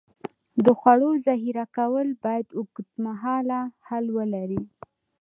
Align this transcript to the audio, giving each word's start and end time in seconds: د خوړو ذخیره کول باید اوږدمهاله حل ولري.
د 0.65 0.67
خوړو 0.79 1.11
ذخیره 1.27 1.65
کول 1.77 2.07
باید 2.23 2.47
اوږدمهاله 2.57 3.59
حل 3.87 4.05
ولري. 4.17 4.61